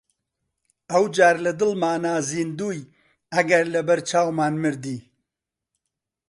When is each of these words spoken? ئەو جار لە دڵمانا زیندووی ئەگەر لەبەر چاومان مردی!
ئەو 0.91 1.03
جار 1.15 1.35
لە 1.45 1.51
دڵمانا 1.59 2.13
زیندووی 2.29 2.81
ئەگەر 3.33 3.65
لەبەر 3.75 3.99
چاومان 4.09 4.53
مردی! 4.63 4.99